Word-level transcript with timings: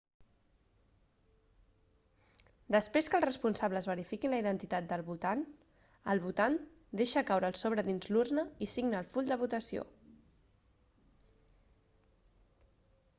després 2.75 3.09
que 3.13 3.17
els 3.21 3.27
responsables 3.29 3.89
verifiquin 3.91 4.33
la 4.37 4.39
identitat 4.45 4.87
del 4.93 5.05
votant 5.11 5.45
el 6.15 6.23
votant 6.25 6.57
deixa 7.03 7.25
caure 7.31 7.53
el 7.55 7.59
sobre 7.61 7.85
dins 7.91 8.11
l'urna 8.15 8.47
i 8.69 8.71
signa 8.75 9.05
el 9.05 9.15
full 9.15 9.31
de 9.35 9.41
votació 9.45 9.89